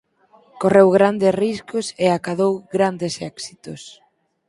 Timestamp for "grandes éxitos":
2.75-3.81